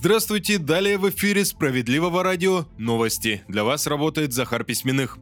[0.00, 3.42] Здравствуйте, далее в эфире Справедливого радио новости.
[3.48, 5.18] Для вас работает Захар Письменных.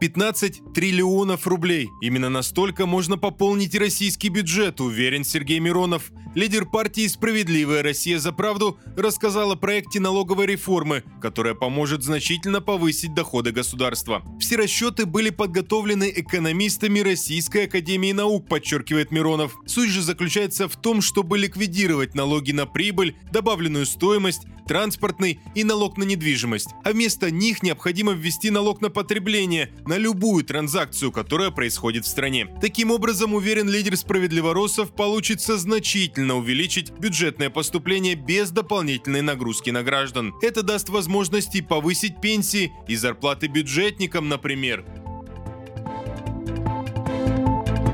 [0.00, 1.88] 15 триллионов рублей.
[2.00, 6.12] Именно настолько можно пополнить российский бюджет, уверен Сергей Миронов.
[6.34, 13.14] Лидер партии «Справедливая Россия за правду» рассказал о проекте налоговой реформы, которая поможет значительно повысить
[13.14, 14.22] доходы государства.
[14.38, 19.56] Все расчеты были подготовлены экономистами Российской Академии Наук, подчеркивает Миронов.
[19.66, 25.96] Суть же заключается в том, чтобы ликвидировать налоги на прибыль, добавленную стоимость, транспортный и налог
[25.96, 26.68] на недвижимость.
[26.84, 32.46] А вместо них необходимо ввести налог на потребление, на любую транзакцию, которая происходит в стране.
[32.60, 40.34] Таким образом, уверен лидер справедливоросов, получится значительно увеличить бюджетное поступление без дополнительной нагрузки на граждан.
[40.42, 44.84] Это даст возможности повысить пенсии и зарплаты бюджетникам, например.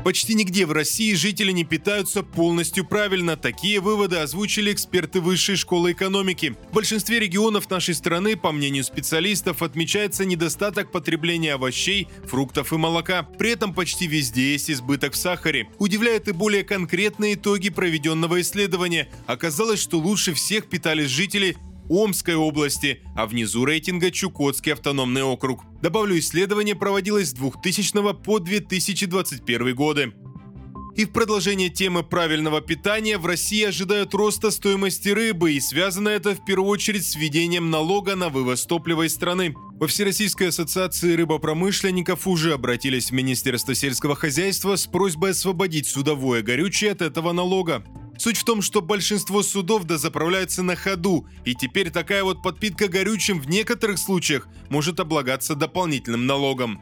[0.05, 3.37] Почти нигде в России жители не питаются полностью правильно.
[3.37, 6.55] Такие выводы озвучили эксперты Высшей школы экономики.
[6.69, 13.23] В большинстве регионов нашей страны, по мнению специалистов, отмечается недостаток потребления овощей, фруктов и молока.
[13.23, 15.69] При этом почти везде есть избыток в сахаре.
[15.79, 19.09] Удивляют и более конкретные итоги проведенного исследования.
[19.25, 21.57] Оказалось, что лучше всех питались жители
[21.89, 25.63] Омской области, а внизу рейтинга Чукотский автономный округ.
[25.81, 30.13] Добавлю, исследование проводилось с 2000 по 2021 годы.
[30.95, 36.33] И в продолжение темы правильного питания в России ожидают роста стоимости рыбы, и связано это
[36.33, 39.53] в первую очередь с введением налога на вывоз топлива из страны.
[39.77, 46.91] Во Всероссийской ассоциации рыбопромышленников уже обратились в Министерство сельского хозяйства с просьбой освободить судовое горючее
[46.91, 47.83] от этого налога.
[48.17, 53.39] Суть в том, что большинство судов дозаправляются на ходу, и теперь такая вот подпитка горючим
[53.39, 56.81] в некоторых случаях может облагаться дополнительным налогом.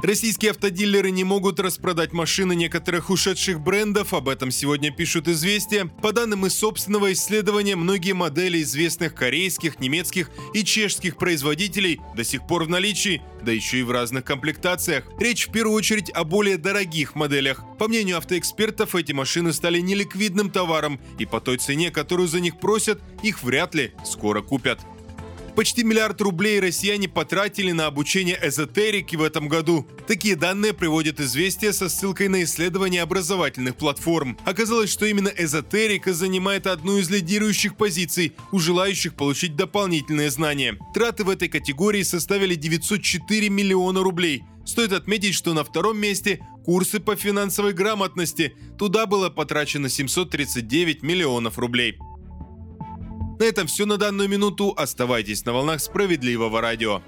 [0.00, 5.86] Российские автодилеры не могут распродать машины некоторых ушедших брендов, об этом сегодня пишут «Известия».
[5.86, 12.46] По данным из собственного исследования, многие модели известных корейских, немецких и чешских производителей до сих
[12.46, 15.04] пор в наличии, да еще и в разных комплектациях.
[15.18, 17.64] Речь в первую очередь о более дорогих моделях.
[17.76, 22.60] По мнению автоэкспертов, эти машины стали неликвидным товаром, и по той цене, которую за них
[22.60, 24.78] просят, их вряд ли скоро купят.
[25.58, 29.88] Почти миллиард рублей россияне потратили на обучение эзотерики в этом году.
[30.06, 34.38] Такие данные приводят известия со ссылкой на исследования образовательных платформ.
[34.44, 40.78] Оказалось, что именно эзотерика занимает одну из лидирующих позиций у желающих получить дополнительные знания.
[40.94, 44.44] Траты в этой категории составили 904 миллиона рублей.
[44.64, 48.54] Стоит отметить, что на втором месте курсы по финансовой грамотности.
[48.78, 51.98] Туда было потрачено 739 миллионов рублей.
[53.38, 54.74] На этом все на данную минуту.
[54.76, 57.02] Оставайтесь на волнах справедливого радио.